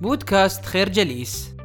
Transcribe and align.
بودكاست 0.00 0.64
خير 0.64 0.88
جليس. 0.88 1.56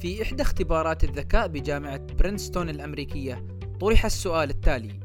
في 0.00 0.22
إحدى 0.22 0.42
اختبارات 0.42 1.04
الذكاء 1.04 1.48
بجامعة 1.48 2.00
برينستون 2.18 2.68
الأمريكية 2.68 3.46
طرح 3.80 4.04
السؤال 4.04 4.50
التالي. 4.50 5.00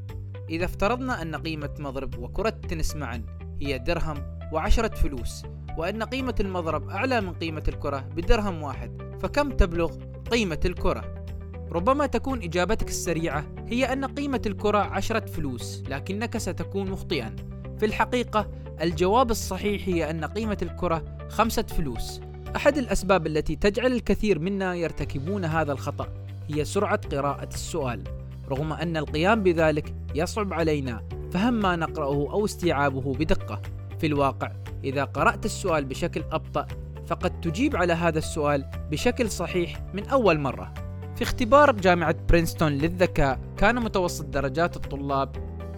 إذا 0.49 0.65
افترضنا 0.65 1.21
أن 1.21 1.35
قيمة 1.35 1.75
مضرب 1.79 2.19
وكرة 2.19 2.49
تنس 2.49 2.95
معا 2.95 3.23
هي 3.61 3.77
درهم 3.77 4.39
وعشرة 4.53 4.95
فلوس 4.95 5.43
وأن 5.77 6.03
قيمة 6.03 6.35
المضرب 6.39 6.89
أعلى 6.89 7.21
من 7.21 7.33
قيمة 7.33 7.63
الكرة 7.67 7.99
بدرهم 7.99 8.63
واحد 8.63 9.17
فكم 9.21 9.51
تبلغ 9.51 9.95
قيمة 10.31 10.59
الكرة؟ 10.65 11.25
ربما 11.71 12.05
تكون 12.05 12.43
إجابتك 12.43 12.87
السريعة 12.87 13.45
هي 13.67 13.93
أن 13.93 14.05
قيمة 14.05 14.41
الكرة 14.45 14.77
عشرة 14.77 15.25
فلوس 15.25 15.83
لكنك 15.87 16.37
ستكون 16.37 16.91
مخطئا. 16.91 17.35
في 17.79 17.85
الحقيقة 17.85 18.51
الجواب 18.81 19.31
الصحيح 19.31 19.87
هي 19.87 20.09
أن 20.09 20.25
قيمة 20.25 20.57
الكرة 20.61 21.03
خمسة 21.29 21.63
فلوس. 21.63 22.21
أحد 22.55 22.77
الأسباب 22.77 23.27
التي 23.27 23.55
تجعل 23.55 23.93
الكثير 23.93 24.39
منا 24.39 24.75
يرتكبون 24.75 25.45
هذا 25.45 25.71
الخطأ 25.71 26.07
هي 26.47 26.65
سرعة 26.65 27.01
قراءة 27.11 27.49
السؤال. 27.53 28.03
رغم 28.49 28.73
أن 28.73 28.97
القيام 28.97 29.43
بذلك 29.43 29.93
يصعب 30.15 30.53
علينا 30.53 31.03
فهم 31.31 31.53
ما 31.53 31.75
نقرأه 31.75 32.31
أو 32.31 32.45
استيعابه 32.45 33.13
بدقة. 33.13 33.61
في 33.99 34.07
الواقع 34.07 34.51
إذا 34.83 35.03
قرأت 35.03 35.45
السؤال 35.45 35.85
بشكل 35.85 36.23
أبطأ 36.31 36.67
فقد 37.07 37.41
تجيب 37.41 37.75
على 37.75 37.93
هذا 37.93 38.17
السؤال 38.17 38.65
بشكل 38.91 39.29
صحيح 39.29 39.81
من 39.93 40.07
أول 40.07 40.39
مرة. 40.39 40.73
في 41.15 41.23
اختبار 41.23 41.71
جامعة 41.71 42.15
برينستون 42.29 42.71
للذكاء 42.71 43.39
كان 43.57 43.75
متوسط 43.75 44.25
درجات 44.25 44.75
الطلاب 44.75 45.35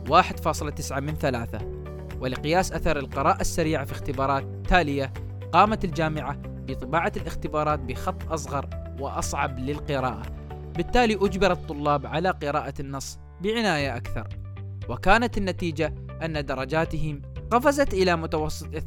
1.9 0.10 1.00
من 1.00 1.16
3 1.16 1.71
ولقياس 2.22 2.72
أثر 2.72 3.00
القراءة 3.00 3.42
السريعة 3.42 3.86
في 3.86 3.92
اختبارات 3.92 4.46
تالية 4.70 5.14
قامت 5.52 5.86
الجامعة 5.86 6.38
بطباعة 6.44 7.12
الاختبارات 7.18 7.80
بخط 7.80 8.32
أصغر 8.32 8.70
وأصعب 9.00 9.60
للقراءة. 9.60 10.22
بالتالي 10.78 11.16
أجبر 11.16 11.52
الطلاب 11.52 12.06
على 12.06 12.30
قراءة 12.30 12.74
النص 12.80 13.20
بعناية 13.42 13.96
أكثر. 13.98 14.28
وكانت 14.90 15.38
النتيجة 15.38 15.96
أن 16.26 16.46
درجاتهم 16.46 17.22
قفزت 17.52 17.94
إلى 17.94 18.16
متوسط 18.16 18.68
2.45 18.76 18.78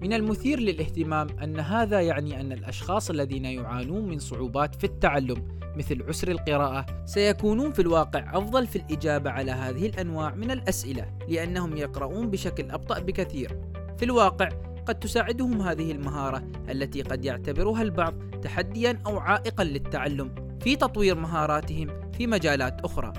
من 0.00 0.12
المثير 0.12 0.60
للاهتمام 0.60 1.26
أن 1.42 1.60
هذا 1.60 2.00
يعني 2.00 2.40
أن 2.40 2.52
الأشخاص 2.52 3.10
الذين 3.10 3.44
يعانون 3.44 4.08
من 4.08 4.18
صعوبات 4.18 4.74
في 4.74 4.84
التعلم 4.84 5.48
مثل 5.76 6.02
عسر 6.08 6.30
القراءة 6.30 6.86
سيكونون 7.04 7.72
في 7.72 7.82
الواقع 7.82 8.38
أفضل 8.38 8.66
في 8.66 8.76
الإجابة 8.76 9.30
على 9.30 9.50
هذه 9.50 9.86
الأنواع 9.86 10.34
من 10.34 10.50
الأسئلة 10.50 11.06
لأنهم 11.28 11.76
يقرؤون 11.76 12.30
بشكل 12.30 12.70
أبطأ 12.70 12.98
بكثير. 12.98 13.60
في 13.96 14.04
الواقع 14.04 14.48
قد 14.86 14.94
تساعدهم 14.94 15.62
هذه 15.62 15.92
المهارة 15.92 16.42
التي 16.70 17.02
قد 17.02 17.24
يعتبرها 17.24 17.82
البعض 17.82 18.14
تحديا 18.42 18.98
أو 19.06 19.18
عائقا 19.18 19.64
للتعلم 19.64 20.34
في 20.60 20.76
تطوير 20.76 21.14
مهاراتهم 21.14 22.10
في 22.12 22.26
مجالات 22.26 22.80
أخرى. 22.80 23.12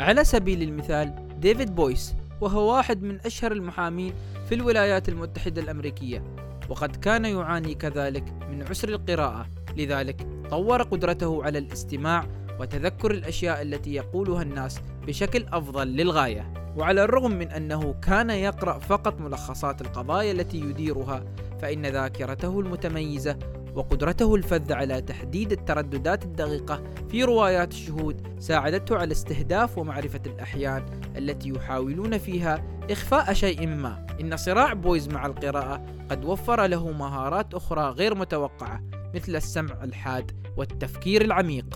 على 0.00 0.24
سبيل 0.24 0.62
المثال 0.62 1.28
ديفيد 1.40 1.74
بويس 1.74 2.14
وهو 2.40 2.76
واحد 2.76 3.02
من 3.02 3.20
أشهر 3.20 3.52
المحامين 3.52 4.14
في 4.48 4.54
الولايات 4.54 5.08
المتحدة 5.08 5.62
الأمريكية. 5.62 6.22
وقد 6.68 6.96
كان 6.96 7.24
يعاني 7.24 7.74
كذلك 7.74 8.24
من 8.50 8.62
عسر 8.62 8.88
القراءة. 8.88 9.46
لذلك 9.76 10.26
طور 10.50 10.82
قدرته 10.82 11.44
على 11.44 11.58
الاستماع 11.58 12.26
وتذكر 12.60 13.10
الأشياء 13.10 13.62
التي 13.62 13.94
يقولها 13.94 14.42
الناس 14.42 14.80
بشكل 15.06 15.46
أفضل 15.52 15.86
للغاية. 15.86 16.52
وعلى 16.76 17.04
الرغم 17.04 17.30
من 17.30 17.48
أنه 17.48 17.94
كان 18.02 18.30
يقرأ 18.30 18.78
فقط 18.78 19.20
ملخصات 19.20 19.80
القضايا 19.80 20.32
التي 20.32 20.60
يديرها 20.60 21.24
فإن 21.62 21.86
ذاكرته 21.86 22.60
المتميزة 22.60 23.36
وقدرته 23.74 24.34
الفذة 24.34 24.74
على 24.74 25.00
تحديد 25.00 25.52
الترددات 25.52 26.24
الدقيقة 26.24 26.82
في 27.10 27.24
روايات 27.24 27.72
الشهود 27.72 28.36
ساعدته 28.38 28.96
على 28.96 29.12
استهداف 29.12 29.78
ومعرفة 29.78 30.20
الأحيان 30.26 31.00
التي 31.16 31.48
يحاولون 31.48 32.18
فيها 32.18 32.64
إخفاء 32.90 33.32
شيء 33.32 33.66
ما. 33.66 34.06
إن 34.20 34.36
صراع 34.36 34.72
بويز 34.72 35.08
مع 35.08 35.26
القراءة 35.26 35.86
قد 36.10 36.24
وفر 36.24 36.66
له 36.66 36.90
مهارات 36.90 37.54
أخرى 37.54 37.90
غير 37.90 38.14
متوقعة 38.14 38.82
مثل 39.14 39.36
السمع 39.36 39.84
الحاد 39.84 40.30
والتفكير 40.56 41.22
العميق. 41.22 41.66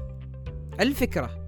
الفكرة 0.80 1.46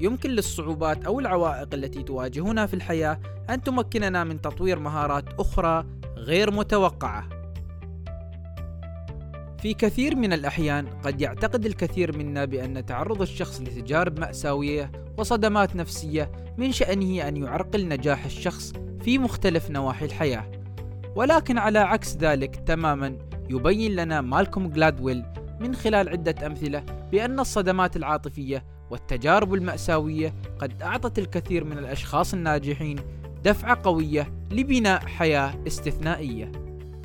يمكن 0.00 0.30
للصعوبات 0.30 1.04
أو 1.04 1.20
العوائق 1.20 1.74
التي 1.74 2.02
تواجهنا 2.02 2.66
في 2.66 2.74
الحياة 2.74 3.20
أن 3.50 3.62
تمكننا 3.62 4.24
من 4.24 4.40
تطوير 4.40 4.78
مهارات 4.78 5.24
أخرى 5.38 5.86
غير 6.16 6.50
متوقعة. 6.50 7.39
في 9.62 9.74
كثير 9.74 10.16
من 10.16 10.32
الأحيان 10.32 10.86
قد 10.86 11.20
يعتقد 11.20 11.66
الكثير 11.66 12.16
منا 12.16 12.44
بأن 12.44 12.86
تعرض 12.86 13.22
الشخص 13.22 13.60
لتجارب 13.60 14.20
مأساوية 14.20 14.92
وصدمات 15.18 15.76
نفسية 15.76 16.32
من 16.58 16.72
شأنه 16.72 17.28
أن 17.28 17.36
يعرقل 17.36 17.88
نجاح 17.88 18.24
الشخص 18.24 18.72
في 19.02 19.18
مختلف 19.18 19.70
نواحي 19.70 20.04
الحياة 20.04 20.50
ولكن 21.16 21.58
على 21.58 21.78
عكس 21.78 22.16
ذلك 22.16 22.56
تماما 22.56 23.18
يبين 23.50 23.96
لنا 23.96 24.20
مالكوم 24.20 24.68
جلادويل 24.68 25.24
من 25.60 25.74
خلال 25.74 26.08
عدة 26.08 26.46
أمثلة 26.46 26.84
بأن 27.12 27.40
الصدمات 27.40 27.96
العاطفية 27.96 28.64
والتجارب 28.90 29.54
المأساوية 29.54 30.34
قد 30.58 30.82
أعطت 30.82 31.18
الكثير 31.18 31.64
من 31.64 31.78
الأشخاص 31.78 32.34
الناجحين 32.34 32.98
دفعة 33.44 33.80
قوية 33.82 34.32
لبناء 34.50 35.00
حياة 35.06 35.54
استثنائية. 35.66 36.52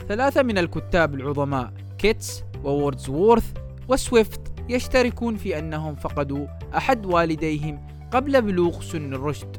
ثلاثة 0.07 0.43
من 0.43 0.57
الكتاب 0.57 1.15
العظماء 1.15 1.84
كيتس 2.05 2.43
ووردزوورث 2.63 3.53
وسويفت 3.87 4.41
يشتركون 4.69 5.35
في 5.35 5.59
أنهم 5.59 5.95
فقدوا 5.95 6.47
أحد 6.77 7.05
والديهم 7.05 7.87
قبل 8.11 8.41
بلوغ 8.41 8.81
سن 8.81 9.13
الرشد. 9.13 9.57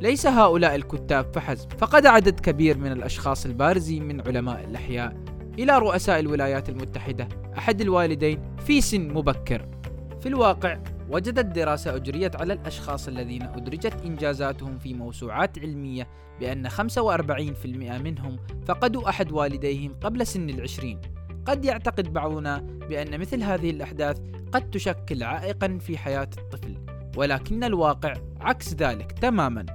ليس 0.00 0.26
هؤلاء 0.26 0.74
الكتاب 0.74 1.32
فحسب 1.34 1.72
فقد 1.72 2.06
عدد 2.06 2.40
كبير 2.40 2.78
من 2.78 2.92
الأشخاص 2.92 3.46
البارزين 3.46 4.02
من 4.08 4.20
علماء 4.20 4.64
الأحياء 4.64 5.16
إلى 5.58 5.78
رؤساء 5.78 6.20
الولايات 6.20 6.68
المتحدة 6.68 7.28
أحد 7.58 7.80
الوالدين 7.80 8.40
في 8.66 8.80
سن 8.80 9.08
مبكر. 9.08 9.68
في 10.20 10.28
الواقع 10.28 10.78
وجدت 11.10 11.46
دراسة 11.46 11.96
أجريت 11.96 12.36
على 12.36 12.52
الأشخاص 12.52 13.08
الذين 13.08 13.42
أدرجت 13.42 14.04
إنجازاتهم 14.04 14.78
في 14.78 14.94
موسوعات 14.94 15.58
علمية 15.58 16.08
بأن 16.40 16.68
45% 16.68 17.98
منهم 17.98 18.36
فقدوا 18.66 19.08
أحد 19.08 19.32
والديهم 19.32 19.94
قبل 20.00 20.26
سن 20.26 20.50
العشرين. 20.50 21.15
قد 21.46 21.64
يعتقد 21.64 22.12
بعضنا 22.12 22.58
بأن 22.58 23.20
مثل 23.20 23.42
هذه 23.42 23.70
الأحداث 23.70 24.20
قد 24.52 24.70
تشكل 24.70 25.22
عائقا 25.22 25.78
في 25.80 25.98
حياة 25.98 26.28
الطفل 26.38 26.76
ولكن 27.16 27.64
الواقع 27.64 28.14
عكس 28.40 28.74
ذلك 28.74 29.12
تماما. 29.12 29.66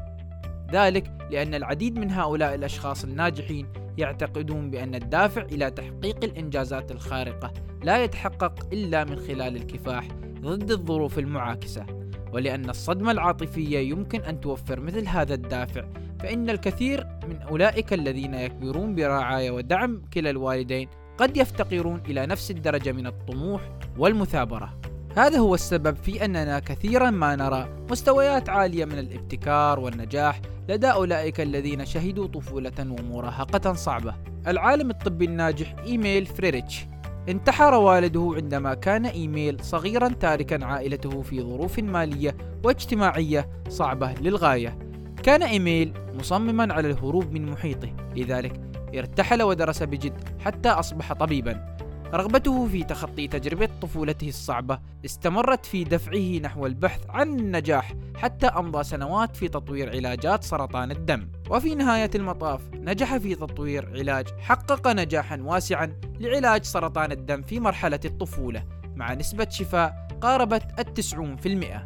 ذلك 0.71 1.11
لأن 1.31 1.55
العديد 1.55 1.99
من 1.99 2.11
هؤلاء 2.11 2.55
الأشخاص 2.55 3.03
الناجحين 3.03 3.67
يعتقدون 3.97 4.71
بأن 4.71 4.95
الدافع 4.95 5.41
إلى 5.41 5.71
تحقيق 5.71 6.23
الإنجازات 6.23 6.91
الخارقة 6.91 7.53
لا 7.83 8.03
يتحقق 8.03 8.73
إلا 8.73 9.03
من 9.03 9.19
خلال 9.19 9.55
الكفاح 9.55 10.07
ضد 10.41 10.71
الظروف 10.71 11.19
المعاكسة. 11.19 11.85
ولأن 12.33 12.69
الصدمة 12.69 13.11
العاطفية 13.11 13.79
يمكن 13.79 14.21
أن 14.21 14.39
توفر 14.39 14.79
مثل 14.79 15.07
هذا 15.07 15.33
الدافع 15.33 15.85
فإن 16.19 16.49
الكثير 16.49 17.07
من 17.29 17.41
أولئك 17.41 17.93
الذين 17.93 18.33
يكبرون 18.33 18.95
برعاية 18.95 19.51
ودعم 19.51 20.01
كلا 20.13 20.29
الوالدين 20.29 20.89
قد 21.21 21.37
يفتقرون 21.37 22.01
إلى 22.07 22.25
نفس 22.25 22.51
الدرجة 22.51 22.91
من 22.91 23.07
الطموح 23.07 23.61
والمثابرة. 23.97 24.73
هذا 25.17 25.37
هو 25.37 25.55
السبب 25.55 25.95
في 25.95 26.25
أننا 26.25 26.59
كثيرا 26.59 27.09
ما 27.09 27.35
نرى 27.35 27.69
مستويات 27.91 28.49
عالية 28.49 28.85
من 28.85 28.99
الابتكار 28.99 29.79
والنجاح 29.79 30.41
لدى 30.69 30.87
أولئك 30.87 31.41
الذين 31.41 31.85
شهدوا 31.85 32.27
طفولة 32.27 32.71
ومراهقة 32.79 33.73
صعبة. 33.73 34.15
العالم 34.47 34.89
الطبي 34.89 35.25
الناجح 35.25 35.75
إيميل 35.85 36.25
فريريتش 36.25 36.85
انتحر 37.29 37.73
والده 37.73 38.33
عندما 38.35 38.73
كان 38.73 39.05
إيميل 39.05 39.63
صغيرا 39.63 40.07
تاركا 40.07 40.65
عائلته 40.65 41.21
في 41.21 41.41
ظروف 41.41 41.79
مالية 41.79 42.35
واجتماعية 42.63 43.49
صعبة 43.69 44.13
للغاية. 44.13 44.77
كان 45.23 45.43
إيميل 45.43 45.93
مصمما 46.19 46.73
على 46.73 46.89
الهروب 46.91 47.31
من 47.31 47.51
محيطه، 47.51 47.89
لذلك 48.15 48.70
ارتحل 48.95 49.43
ودرس 49.43 49.83
بجد 49.83 50.39
حتى 50.39 50.69
أصبح 50.69 51.13
طبيبا. 51.13 51.75
رغبته 52.13 52.67
في 52.67 52.83
تخطي 52.83 53.27
تجربة 53.27 53.69
طفولته 53.81 54.27
الصعبة 54.27 54.79
استمرت 55.05 55.65
في 55.65 55.83
دفعه 55.83 56.39
نحو 56.39 56.65
البحث 56.65 57.01
عن 57.09 57.39
النجاح 57.39 57.93
حتى 58.15 58.47
أمضى 58.47 58.83
سنوات 58.83 59.35
في 59.35 59.47
تطوير 59.47 59.89
علاجات 59.89 60.43
سرطان 60.43 60.91
الدم. 60.91 61.27
وفي 61.49 61.75
نهاية 61.75 62.09
المطاف 62.15 62.61
نجح 62.73 63.17
في 63.17 63.35
تطوير 63.35 63.89
علاج 63.99 64.27
حقق 64.39 64.87
نجاحا 64.87 65.41
واسعا 65.41 65.93
لعلاج 66.19 66.63
سرطان 66.63 67.11
الدم 67.11 67.41
في 67.41 67.59
مرحلة 67.59 67.99
الطفولة. 68.05 68.63
مع 68.95 69.13
نسبة 69.13 69.47
شفاء 69.49 70.07
قاربت 70.21 70.79
التسعون 70.79 71.35
في 71.35 71.45
المئة. 71.45 71.85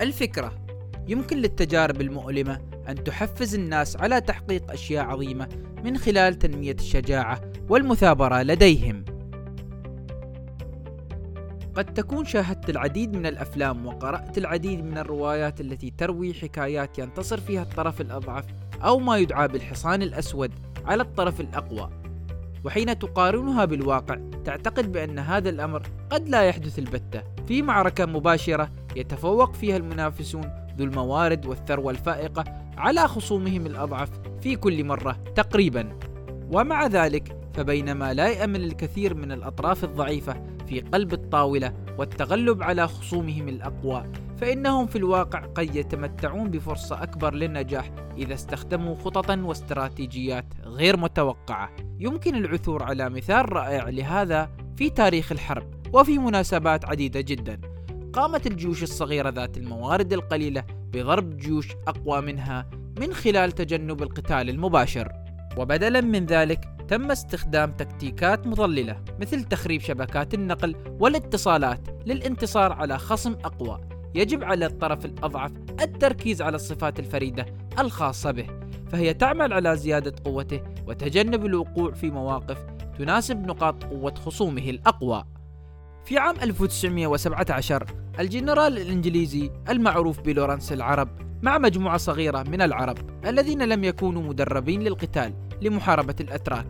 الفكرة 0.00 0.52
يمكن 1.08 1.36
للتجارب 1.36 2.00
المؤلمة 2.00 2.67
أن 2.88 3.04
تحفز 3.04 3.54
الناس 3.54 3.96
على 3.96 4.20
تحقيق 4.20 4.70
أشياء 4.70 5.04
عظيمة 5.04 5.48
من 5.84 5.98
خلال 5.98 6.38
تنمية 6.38 6.72
الشجاعة 6.72 7.40
والمثابرة 7.68 8.42
لديهم. 8.42 9.04
قد 11.74 11.84
تكون 11.84 12.24
شاهدت 12.24 12.70
العديد 12.70 13.16
من 13.16 13.26
الأفلام 13.26 13.86
وقرأت 13.86 14.38
العديد 14.38 14.84
من 14.84 14.98
الروايات 14.98 15.60
التي 15.60 15.90
تروي 15.90 16.34
حكايات 16.34 16.98
ينتصر 16.98 17.40
فيها 17.40 17.62
الطرف 17.62 18.00
الأضعف 18.00 18.44
أو 18.84 18.98
ما 18.98 19.16
يدعى 19.16 19.48
بالحصان 19.48 20.02
الأسود 20.02 20.52
على 20.84 21.02
الطرف 21.02 21.40
الأقوى 21.40 21.90
وحين 22.64 22.98
تقارنها 22.98 23.64
بالواقع 23.64 24.18
تعتقد 24.44 24.92
بأن 24.92 25.18
هذا 25.18 25.50
الأمر 25.50 25.82
قد 26.10 26.28
لا 26.28 26.42
يحدث 26.42 26.78
البتة 26.78 27.22
في 27.48 27.62
معركة 27.62 28.06
مباشرة 28.06 28.70
يتفوق 28.96 29.52
فيها 29.54 29.76
المنافسون 29.76 30.50
ذو 30.78 30.84
الموارد 30.84 31.46
والثروة 31.46 31.90
الفائقة 31.90 32.44
على 32.78 33.08
خصومهم 33.08 33.66
الأضعف 33.66 34.10
في 34.40 34.56
كل 34.56 34.84
مرة 34.84 35.12
تقريبا. 35.34 35.98
ومع 36.52 36.86
ذلك 36.86 37.36
فبينما 37.54 38.14
لا 38.14 38.28
يأمل 38.28 38.64
الكثير 38.64 39.14
من 39.14 39.32
الأطراف 39.32 39.84
الضعيفة 39.84 40.42
في 40.66 40.80
قلب 40.80 41.12
الطاولة 41.12 41.72
والتغلب 41.98 42.62
على 42.62 42.88
خصومهم 42.88 43.48
الأقوى 43.48 44.04
فإنهم 44.40 44.86
في 44.86 44.96
الواقع 44.96 45.38
قد 45.38 45.76
يتمتعون 45.76 46.50
بفرصة 46.50 47.02
أكبر 47.02 47.34
للنجاح 47.34 47.90
إذا 48.18 48.34
استخدموا 48.34 48.94
خططا 48.94 49.36
واستراتيجيات 49.44 50.44
غير 50.64 50.96
متوقعة. 50.96 51.70
يمكن 51.98 52.34
العثور 52.34 52.82
على 52.82 53.10
مثال 53.10 53.52
رائع 53.52 53.88
لهذا 53.88 54.50
في 54.76 54.90
تاريخ 54.90 55.32
الحرب 55.32 55.74
وفي 55.92 56.18
مناسبات 56.18 56.84
عديدة 56.84 57.20
جدا. 57.20 57.60
قامت 58.12 58.46
الجيوش 58.46 58.82
الصغيرة 58.82 59.30
ذات 59.30 59.56
الموارد 59.56 60.12
القليلة 60.12 60.64
بضرب 60.92 61.36
جيوش 61.36 61.68
أقوى 61.88 62.20
منها 62.20 62.70
من 63.00 63.14
خلال 63.14 63.52
تجنب 63.52 64.02
القتال 64.02 64.50
المباشر. 64.50 65.12
وبدلا 65.56 66.00
من 66.00 66.26
ذلك 66.26 66.68
تم 66.88 67.10
استخدام 67.10 67.72
تكتيكات 67.72 68.46
مضللة 68.46 69.02
مثل 69.20 69.44
تخريب 69.44 69.80
شبكات 69.80 70.34
النقل 70.34 70.74
والاتصالات 71.00 71.80
للانتصار 72.06 72.72
على 72.72 72.98
خصم 72.98 73.32
أقوى. 73.32 73.80
يجب 74.14 74.44
على 74.44 74.66
الطرف 74.66 75.04
الأضعف 75.04 75.52
التركيز 75.80 76.42
على 76.42 76.56
الصفات 76.56 76.98
الفريدة 76.98 77.46
الخاصة 77.78 78.30
به 78.30 78.46
فهي 78.92 79.14
تعمل 79.14 79.52
على 79.52 79.76
زيادة 79.76 80.14
قوته 80.24 80.60
وتجنب 80.86 81.46
الوقوع 81.46 81.92
في 81.92 82.10
مواقف 82.10 82.66
تناسب 82.98 83.46
نقاط 83.46 83.84
قوة 83.84 84.14
خصومه 84.14 84.70
الأقوى. 84.70 85.24
في 86.08 86.18
عام 86.18 86.34
1917 86.42 87.86
الجنرال 88.20 88.78
الإنجليزي 88.78 89.50
المعروف 89.68 90.20
بلورنس 90.20 90.72
العرب 90.72 91.08
مع 91.42 91.58
مجموعة 91.58 91.96
صغيرة 91.96 92.42
من 92.42 92.62
العرب 92.62 92.98
الذين 93.26 93.62
لم 93.62 93.84
يكونوا 93.84 94.22
مدربين 94.22 94.82
للقتال 94.82 95.34
لمحاربة 95.62 96.14
الأتراك 96.20 96.66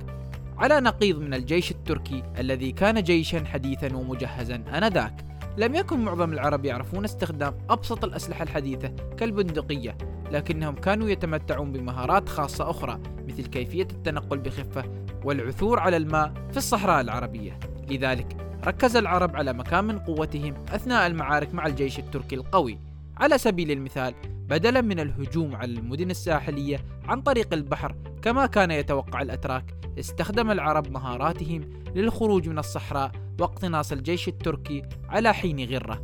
على 0.57 0.81
نقيض 0.81 1.19
من 1.19 1.35
الجيش 1.35 1.71
التركي 1.71 2.23
الذي 2.39 2.73
كان 2.73 3.03
جيشا 3.03 3.45
حديثا 3.45 3.97
ومجهزا 3.97 4.55
آنذاك. 4.75 5.25
لم 5.59 5.75
يكن 5.75 6.01
معظم 6.01 6.33
العرب 6.33 6.65
يعرفون 6.65 7.05
استخدام 7.05 7.59
أبسط 7.71 8.05
الأسلحة 8.05 8.43
الحديثة 8.43 8.89
كالبندقية 9.17 9.99
لكنهم 10.33 10.75
كانوا 10.75 11.09
يتمتعون 11.09 11.73
بمهارات 11.73 12.29
خاصة 12.29 12.71
أخرى 12.71 13.01
مثل 13.29 13.47
كيفية 13.47 13.89
التنقل 13.93 14.39
بخفة 14.39 14.85
والعثور 15.25 15.81
على 15.81 15.97
الماء 15.97 16.33
في 16.51 16.57
الصحراء 16.57 17.01
العربية. 17.01 17.59
لذلك 17.91 18.48
ركز 18.67 18.97
العرب 18.97 19.37
على 19.37 19.53
مكان 19.53 19.85
من 19.85 19.99
قوتهم 19.99 20.55
أثناء 20.69 21.07
المعارك 21.07 21.55
مع 21.55 21.67
الجيش 21.67 21.99
التركي 21.99 22.35
القوي. 22.35 22.79
على 23.17 23.39
سبيل 23.39 23.71
المثال 23.71 24.15
بدلا 24.27 24.81
من 24.81 25.01
الهجوم 25.01 25.57
على 25.57 25.73
المدن 25.73 26.11
الساحلية 26.11 26.85
عن 27.05 27.23
طريق 27.23 27.55
البحر 27.55 27.95
كما 28.23 28.47
كان 28.47 28.71
يتوقع 28.71 29.23
الأتراك 29.23 29.75
استخدم 29.99 30.51
العرب 30.51 30.91
مهاراتهم 30.91 31.61
للخروج 31.95 32.49
من 32.49 32.59
الصحراء 32.59 33.11
واقتناص 33.41 33.93
الجيش 33.93 34.29
التركي 34.29 34.83
على 35.09 35.35
حين 35.35 35.75
غرة. 35.75 36.03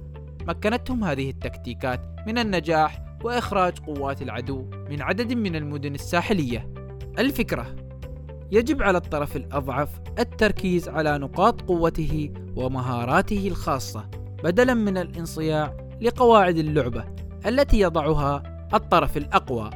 مكنتهم 0.49 1.05
هذه 1.05 1.31
التكتيكات 1.31 2.00
من 2.27 2.39
النجاح 2.39 3.05
وإخراج 3.25 3.79
قوات 3.79 4.23
العدو 4.23 4.71
من 4.91 5.03
عدد 5.03 5.33
من 5.33 5.57
المدن 5.57 5.95
الساحلية. 5.95 6.75
الفكرة 7.19 7.77
يجب 8.52 8.82
على 8.82 8.99
الطرف 8.99 9.37
الأضعف 9.37 9.88
التركيز 10.19 10.88
على 10.88 11.19
نقاط 11.19 11.62
قوته 11.62 12.31
ومهاراته 12.56 13.49
الخاصة 13.49 14.08
بدلا 14.44 14.75
من 14.75 14.99
الانصياع 14.99 15.76
لقواعد 16.00 16.56
اللعبة 16.56 17.05
التي 17.46 17.81
يضعها 17.81 18.43
الطرف 18.75 19.17
الأقوى. 19.17 19.70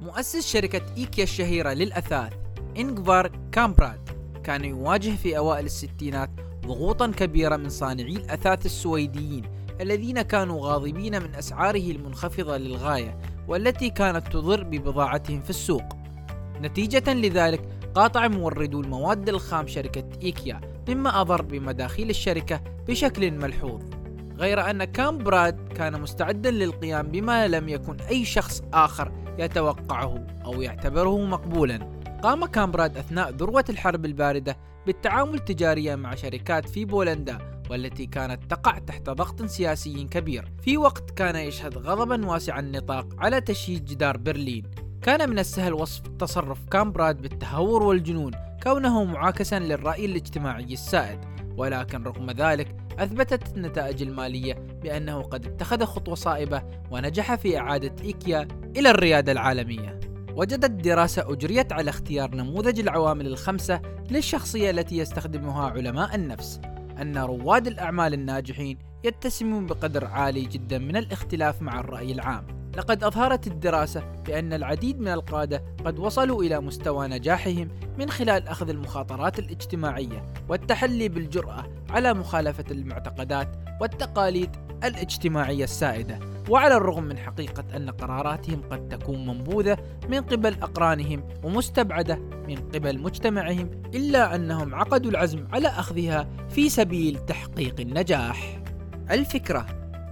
مؤسس 0.00 0.52
شركة 0.52 0.82
إيكيا 0.96 1.24
الشهيرة 1.24 1.72
للأثاث 1.72 2.32
إنغفار 2.78 3.30
كامبراد 3.52 4.00
كان 4.44 4.64
يواجه 4.64 5.10
في 5.10 5.38
أوائل 5.38 5.64
الستينات 5.64 6.30
ضغوطا 6.66 7.06
كبيرة 7.06 7.56
من 7.56 7.68
صانعي 7.68 8.16
الأثاث 8.16 8.66
السويديين 8.66 9.44
الذين 9.80 10.22
كانوا 10.22 10.66
غاضبين 10.66 11.22
من 11.22 11.34
أسعاره 11.34 11.90
المنخفضة 11.90 12.56
للغاية 12.56 13.18
والتي 13.48 13.90
كانت 13.90 14.28
تضر 14.28 14.62
ببضاعتهم 14.62 15.40
في 15.42 15.50
السوق. 15.50 15.99
نتيجة 16.60 17.12
لذلك 17.12 17.68
قاطع 17.94 18.28
موردو 18.28 18.80
المواد 18.80 19.28
الخام 19.28 19.66
شركة 19.66 20.04
إيكيا 20.22 20.60
مما 20.88 21.20
أضر 21.20 21.42
بمداخيل 21.42 22.10
الشركة 22.10 22.60
بشكل 22.88 23.30
ملحوظ. 23.30 23.82
غير 24.38 24.70
أن 24.70 24.84
كام 24.84 25.18
براد 25.18 25.72
كان 25.72 26.00
مستعدا 26.00 26.50
للقيام 26.50 27.08
بما 27.08 27.48
لم 27.48 27.68
يكن 27.68 27.96
أي 28.00 28.24
شخص 28.24 28.62
آخر 28.72 29.12
يتوقعه 29.38 30.26
أو 30.44 30.62
يعتبره 30.62 31.18
مقبولا. 31.26 32.00
قام 32.22 32.46
كامبراد 32.46 32.96
أثناء 32.96 33.30
ذروة 33.30 33.64
الحرب 33.68 34.04
الباردة 34.04 34.56
بالتعامل 34.86 35.38
تجاريا 35.38 35.96
مع 35.96 36.14
شركات 36.14 36.68
في 36.68 36.84
بولندا 36.84 37.38
والتي 37.70 38.06
كانت 38.06 38.50
تقع 38.50 38.78
تحت 38.78 39.10
ضغط 39.10 39.42
سياسي 39.42 40.04
كبير. 40.04 40.52
في 40.62 40.76
وقت 40.76 41.10
كان 41.10 41.36
يشهد 41.36 41.78
غضبا 41.78 42.26
واسع 42.26 42.58
النطاق 42.58 43.06
على 43.18 43.40
تشييد 43.40 43.84
جدار 43.84 44.16
برلين. 44.16 44.70
كان 45.02 45.30
من 45.30 45.38
السهل 45.38 45.72
وصف 45.72 46.02
تصرف 46.18 46.58
كامبراد 46.70 47.22
بالتهور 47.22 47.82
والجنون 47.82 48.32
كونه 48.62 49.04
معاكسا 49.04 49.58
للرأي 49.58 50.04
الاجتماعي 50.04 50.72
السائد. 50.72 51.20
ولكن 51.56 52.02
رغم 52.02 52.30
ذلك 52.30 52.76
أثبتت 52.98 53.56
النتائج 53.56 54.02
المالية 54.02 54.54
بأنه 54.82 55.22
قد 55.22 55.46
اتخذ 55.46 55.84
خطوة 55.84 56.14
صائبة 56.14 56.62
ونجح 56.90 57.34
في 57.34 57.58
إعادة 57.58 58.04
إيكيا 58.04 58.48
إلى 58.76 58.90
الريادة 58.90 59.32
العالمية. 59.32 60.00
وجدت 60.34 60.70
دراسة 60.70 61.32
أجريت 61.32 61.72
على 61.72 61.90
اختيار 61.90 62.34
نموذج 62.34 62.80
العوامل 62.80 63.26
الخمسة 63.26 63.80
للشخصية 64.10 64.70
التي 64.70 64.98
يستخدمها 64.98 65.70
علماء 65.70 66.14
النفس 66.14 66.60
أن 67.00 67.18
رواد 67.18 67.66
الأعمال 67.66 68.14
الناجحين 68.14 68.78
يتسمون 69.04 69.66
بقدر 69.66 70.04
عالي 70.04 70.42
جدا 70.42 70.78
من 70.78 70.96
الاختلاف 70.96 71.62
مع 71.62 71.80
الرأي 71.80 72.12
العام. 72.12 72.59
لقد 72.76 73.04
أظهرت 73.04 73.46
الدراسة 73.46 74.02
بأن 74.26 74.52
العديد 74.52 75.00
من 75.00 75.08
القادة 75.08 75.62
قد 75.84 75.98
وصلوا 75.98 76.42
إلى 76.42 76.60
مستوى 76.60 77.08
نجاحهم 77.08 77.68
من 77.98 78.10
خلال 78.10 78.48
أخذ 78.48 78.68
المخاطرات 78.68 79.38
الاجتماعية 79.38 80.26
والتحلي 80.48 81.08
بالجرأة 81.08 81.64
على 81.90 82.14
مخالفة 82.14 82.64
المعتقدات 82.70 83.48
والتقاليد 83.80 84.50
الاجتماعية 84.84 85.64
السائدة. 85.64 86.18
وعلى 86.48 86.76
الرغم 86.76 87.04
من 87.04 87.18
حقيقة 87.18 87.64
أن 87.76 87.90
قراراتهم 87.90 88.62
قد 88.70 88.88
تكون 88.88 89.26
منبوذة 89.26 89.78
من 90.08 90.20
قبل 90.20 90.54
أقرانهم 90.62 91.28
ومستبعدة 91.42 92.16
من 92.48 92.56
قبل 92.74 92.98
مجتمعهم 92.98 93.70
إلا 93.94 94.34
أنهم 94.34 94.74
عقدوا 94.74 95.10
العزم 95.10 95.46
على 95.52 95.68
أخذها 95.68 96.28
في 96.48 96.68
سبيل 96.68 97.26
تحقيق 97.26 97.80
النجاح. 97.80 98.62
الفكرة 99.10 99.66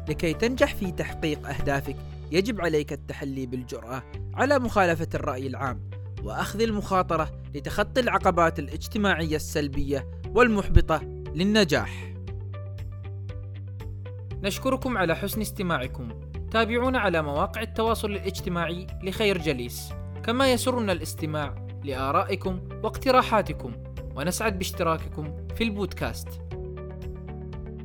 لكي 0.08 0.34
تنجح 0.34 0.74
في 0.74 0.92
تحقيق 0.92 1.48
أهدافك 1.48 1.96
يجب 2.32 2.60
عليك 2.60 2.92
التحلي 2.92 3.46
بالجرأة 3.46 4.02
على 4.34 4.58
مخالفة 4.58 5.08
الرأي 5.14 5.46
العام 5.46 5.90
وأخذ 6.22 6.60
المخاطرة 6.60 7.30
لتخطي 7.54 8.00
العقبات 8.00 8.58
الاجتماعية 8.58 9.36
السلبية 9.36 10.20
والمحبطة 10.34 11.00
للنجاح. 11.34 12.14
نشكركم 14.42 14.98
على 14.98 15.16
حسن 15.16 15.40
استماعكم. 15.40 16.08
تابعونا 16.50 16.98
على 16.98 17.22
مواقع 17.22 17.62
التواصل 17.62 18.10
الاجتماعي 18.10 18.86
لخير 19.02 19.38
جليس، 19.38 19.92
كما 20.24 20.52
يسرنا 20.52 20.92
الاستماع 20.92 21.66
لآرائكم 21.84 22.68
واقتراحاتكم، 22.84 23.72
ونسعد 24.16 24.58
باشتراككم 24.58 25.46
في 25.56 25.64
البودكاست. 25.64 26.28